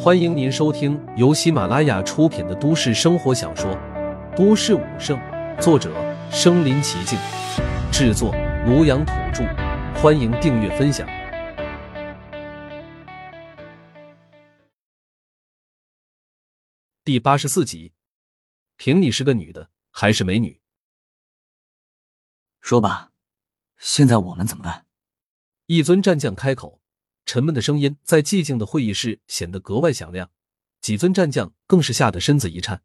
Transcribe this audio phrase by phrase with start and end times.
[0.00, 3.68] 欢迎您收听由喜马拉雅出品的都市生活小说
[4.36, 5.18] 《都市武圣》，
[5.60, 5.92] 作者：
[6.30, 7.18] 身临其境，
[7.90, 8.32] 制作：
[8.64, 9.42] 庐阳土著。
[10.00, 11.04] 欢迎订阅分享。
[17.02, 17.92] 第八十四集，
[18.76, 20.60] 凭你是个女的还是美女？
[22.60, 23.10] 说吧，
[23.78, 24.86] 现在我们怎么办？
[25.66, 26.80] 一尊战将开口。
[27.28, 30.30] 沉闷的声音在寂静的会议室显得格外响亮，
[30.80, 32.82] 几尊战将更是吓得身子一颤，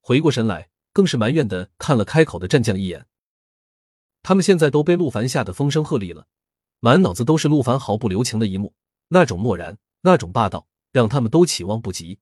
[0.00, 3.06] 回过神来，更是埋怨的看了开口的战将一眼。
[4.24, 6.26] 他们现在都被陆凡吓得风声鹤唳了，
[6.80, 8.74] 满脑子都是陆凡毫不留情的一幕，
[9.10, 12.18] 那种漠然，那种霸道，让他们都期望不及。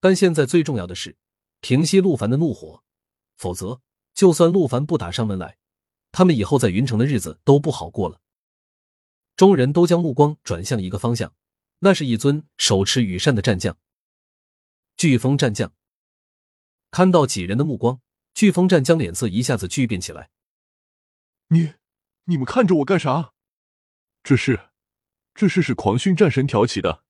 [0.00, 1.16] 但现在最重要的是
[1.60, 2.82] 平息陆凡的怒火，
[3.36, 3.80] 否则，
[4.12, 5.56] 就算陆凡不打上门来，
[6.10, 8.20] 他们以后在云城的日子都不好过了。
[9.36, 11.34] 众人都将目光转向一个方向，
[11.80, 13.76] 那是一尊手持羽扇的战将——
[14.96, 15.72] 飓风战将。
[16.90, 18.00] 看到几人的目光，
[18.34, 20.30] 飓风战将脸色一下子巨变起来。
[21.48, 21.74] 你，
[22.24, 23.32] 你们看着我干啥？
[24.22, 24.70] 这是，
[25.34, 27.04] 这是是狂训战神挑起的。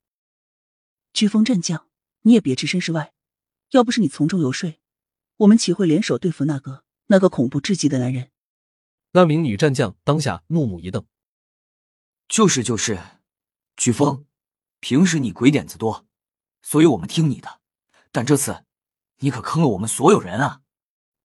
[1.12, 1.88] 飓风战将，
[2.22, 3.12] 你也别置身事外。
[3.70, 4.80] 要不是你从中游说，
[5.36, 8.30] 我们岂会联手对付那个那个恐怖至极的男人？
[9.12, 11.06] 那名女战将当下怒目一瞪。
[12.28, 12.98] 就是就是，
[13.76, 14.26] 飓风，
[14.80, 16.06] 平时你鬼点子多，
[16.62, 17.60] 所以我们听你的。
[18.10, 18.64] 但这次，
[19.18, 20.62] 你可坑了我们所有人啊！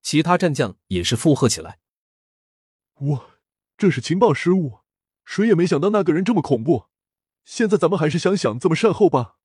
[0.02, 1.80] 其他战将也是附和起来。
[2.96, 3.32] 我
[3.78, 4.80] 这是情报失误，
[5.24, 6.88] 谁也没想到那个人这么恐怖。
[7.46, 9.38] 现在咱们还是想想怎么善后吧。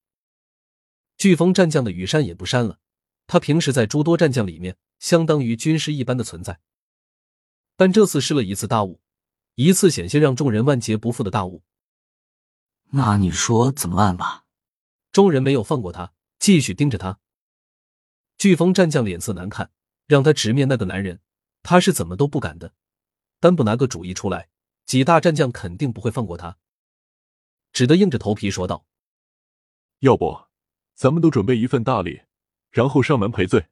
[1.17, 2.81] 飓风战将的羽扇也不扇了，
[3.27, 6.61] 他平时在诸多战将里面相当于军师一般的存在，
[7.77, 9.01] 但这次失了一次大误。
[9.57, 11.63] 一次险些让众人万劫不复的大雾，
[12.91, 14.47] 那你说怎么办吧？
[15.13, 17.21] 众人没有放过他，继续盯着他。
[18.37, 19.71] 飓风战将脸色难看，
[20.07, 21.21] 让他直面那个男人，
[21.63, 22.75] 他是怎么都不敢的。
[23.39, 24.49] 单不拿个主意出来，
[24.87, 26.59] 几大战将肯定不会放过他，
[27.73, 28.87] 只得硬着头皮说道
[30.01, 30.47] ：“要不，
[30.95, 32.23] 咱们都准备一份大礼，
[32.71, 33.69] 然后上门赔罪。”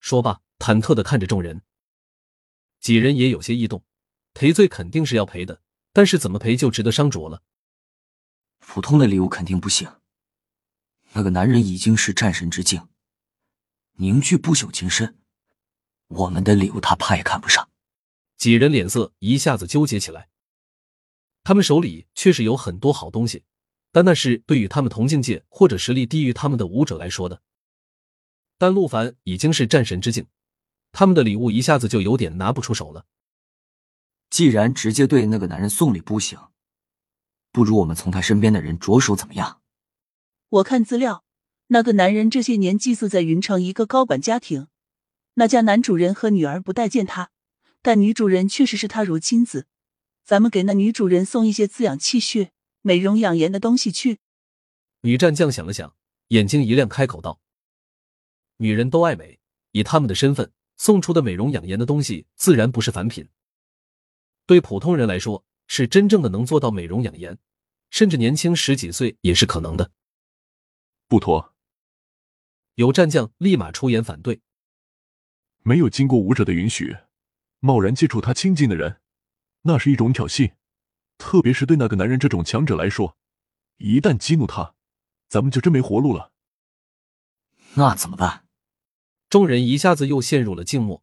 [0.00, 1.62] 说罢，忐忑的看着众人，
[2.80, 3.84] 几人也有些异动。
[4.34, 5.62] 赔罪肯定是要赔的，
[5.92, 7.42] 但是怎么赔就值得商酌了。
[8.58, 9.88] 普通的礼物肯定不行。
[11.12, 12.88] 那个男人已经是战神之境，
[13.92, 15.16] 凝聚不朽金身，
[16.08, 17.70] 我们的礼物他怕也看不上。
[18.36, 20.28] 几人脸色一下子纠结起来。
[21.44, 23.44] 他们手里确实有很多好东西，
[23.92, 27.40] 但那是对于他们同境界或者实力低于他们的武者来说的。
[28.58, 30.26] 但陆凡已经是战神之境，
[30.90, 33.06] 他们的礼物一下子就有点拿不出手了。
[34.30, 36.38] 既然直接对那个男人送礼不行，
[37.52, 39.60] 不如我们从他身边的人着手，怎么样？
[40.48, 41.24] 我看资料，
[41.68, 44.68] 那个男人这些年寄宿在云城一个高管家庭，
[45.34, 47.30] 那家男主人和女儿不待见他，
[47.82, 49.66] 但女主人确实是他如亲子。
[50.24, 52.52] 咱们给那女主人送一些滋养气血、
[52.82, 54.18] 美容养颜的东西去。
[55.02, 55.94] 女战将想了想，
[56.28, 57.40] 眼睛一亮，开口道
[58.56, 59.38] ：“女人都爱美，
[59.72, 63.28] 以他们的身份送出的美容养颜的东西，自然不是凡品。”
[64.46, 67.38] 对普通人来说，是真正的能做到美容养颜，
[67.90, 69.90] 甚至年轻十几岁也是可能的。
[71.08, 71.54] 不妥！
[72.74, 74.40] 有战将立马出言反对。
[75.62, 76.96] 没有经过武者的允许，
[77.60, 79.00] 贸然接触他亲近的人，
[79.62, 80.54] 那是一种挑衅。
[81.16, 83.16] 特别是对那个男人这种强者来说，
[83.78, 84.74] 一旦激怒他，
[85.28, 86.32] 咱们就真没活路了。
[87.74, 88.46] 那怎么办？
[89.30, 91.02] 众人一下子又陷入了静默。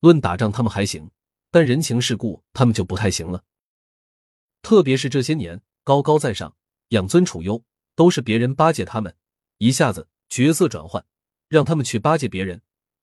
[0.00, 1.10] 论打仗，他们还行。
[1.52, 3.44] 但人情世故，他们就不太行了。
[4.62, 6.56] 特别是这些年高高在上、
[6.88, 7.62] 养尊处优，
[7.94, 9.14] 都是别人巴结他们，
[9.58, 11.04] 一下子角色转换，
[11.48, 12.62] 让他们去巴结别人，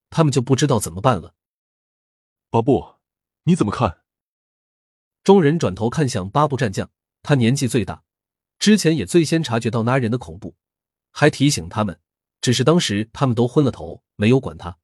[0.10, 1.36] 他们就不知道怎么办了。
[2.50, 2.96] 巴布，
[3.44, 4.02] 你怎么看？
[5.24, 6.90] 众人转头看向八部战将，
[7.22, 8.04] 他年纪最大，
[8.58, 10.56] 之前也最先察觉到那人的恐怖，
[11.12, 12.00] 还提醒他们，
[12.42, 14.80] 只是当时他们都昏了头，没有管他。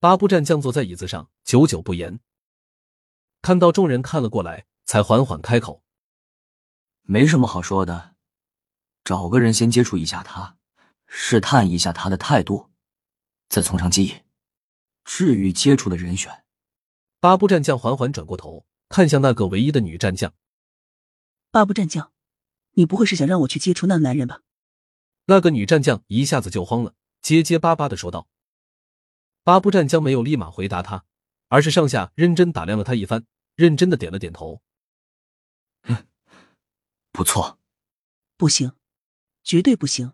[0.00, 2.18] 八部战将坐在椅子上，久久不言。
[3.46, 5.80] 看到众人看了过来，才缓缓开口
[7.06, 8.16] ：“没什么好说的，
[9.04, 10.56] 找个人先接触一下他，
[11.06, 12.70] 试探一下他的态度，
[13.48, 14.22] 再从长计议。
[15.04, 16.42] 至于接触的人选，
[17.20, 20.34] 八部战将缓缓转过头，看向那个唯一的女战将。
[21.52, 22.10] 八部战将，
[22.72, 24.40] 你不会是想让我去接触那男人吧？”
[25.26, 28.26] 那个女战将一下子就慌了，结结巴巴的说道。
[29.44, 31.04] 八部战将没有立马回答他，
[31.46, 33.24] 而是上下认真打量了他一番。
[33.56, 34.62] 认真的点了点头，
[35.82, 36.06] 嗯，
[37.10, 37.58] 不错。
[38.36, 38.72] 不行，
[39.42, 40.12] 绝对不行。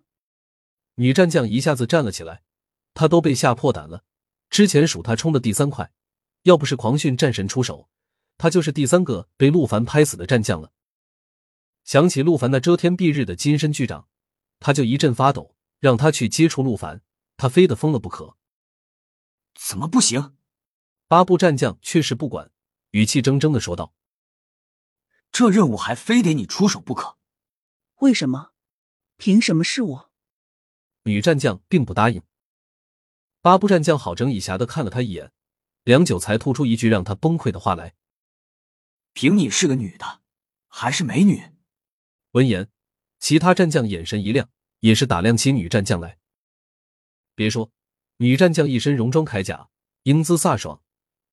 [0.94, 2.42] 女战将一下子站了起来，
[2.94, 4.04] 她都被吓破胆了。
[4.48, 5.92] 之前数她冲的第三快，
[6.42, 7.90] 要不是狂训战神出手，
[8.38, 10.72] 她就是第三个被陆凡拍死的战将了。
[11.84, 14.08] 想起陆凡那遮天蔽日的金身巨掌，
[14.60, 15.56] 他就一阵发抖。
[15.80, 17.02] 让他去接触陆凡，
[17.36, 18.36] 他非得疯了不可。
[19.52, 20.36] 怎么不行？
[21.08, 22.52] 八部战将却是不管，
[22.92, 23.92] 语气铮铮的说道
[25.30, 27.18] ：“这任务还非得你出手不可。
[27.96, 28.52] 为什么？
[29.18, 30.12] 凭什么是我？”
[31.04, 32.22] 女战将并不答应。
[33.42, 35.32] 八部战将好整以暇的看了他一眼，
[35.82, 37.94] 良久才吐出一句让他崩溃的话来
[39.12, 40.22] ：“凭你是个女的，
[40.68, 41.50] 还是美女？”
[42.32, 42.70] 闻言，
[43.18, 44.48] 其他战将眼神一亮。
[44.82, 46.18] 也是打量起女战将来。
[47.36, 47.70] 别说，
[48.16, 49.70] 女战将一身戎装铠甲，
[50.02, 50.82] 英姿飒爽，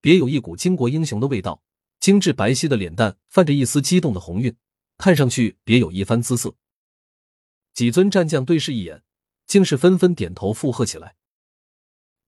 [0.01, 1.63] 别有一股巾帼英雄的味道。
[1.99, 4.55] 精致白皙的脸蛋泛着一丝激动的红晕，
[4.97, 6.55] 看上去别有一番姿色。
[7.73, 9.03] 几尊战将对视一眼，
[9.45, 11.17] 竟是纷纷点头附和起来。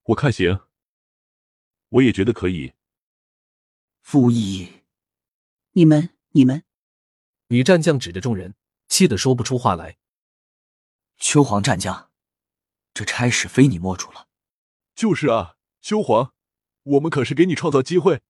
[0.03, 0.59] 我看行，
[1.87, 2.73] 我也觉得可以。
[4.01, 4.81] 傅毅，
[5.71, 6.65] 你们，你们！
[7.47, 8.55] 女战将指着众人，
[8.89, 9.97] 气得说不出话来。
[11.17, 12.11] 秋皇战将，
[12.93, 14.27] 这差事非你莫属了。
[14.93, 16.33] 就是啊，秋黄，
[16.83, 18.21] 我们可是给你创造机会。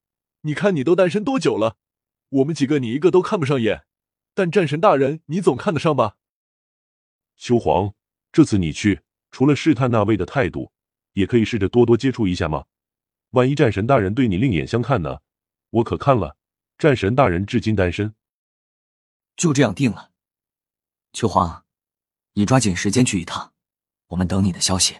[0.41, 1.77] 你看你都单身多久了？
[2.29, 3.85] 我们几个你一个都看不上眼，
[4.33, 6.17] 但战神大人你总看得上吧？
[7.37, 7.93] 秋皇，
[8.31, 10.71] 这次你去，除了试探那位的态度，
[11.13, 12.65] 也可以试着多多接触一下吗？
[13.31, 15.19] 万一战神大人对你另眼相看呢？
[15.69, 16.37] 我可看了，
[16.77, 18.15] 战神大人至今单身。
[19.35, 20.11] 就这样定了，
[21.13, 21.65] 秋皇。
[22.33, 23.53] 你抓紧时间去一趟，
[24.07, 24.99] 我们等你的消息。